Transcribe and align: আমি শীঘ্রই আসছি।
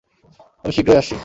আমি 0.65 0.71
শীঘ্রই 0.75 0.97
আসছি। 0.97 1.15